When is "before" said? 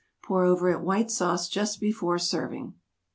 1.79-2.17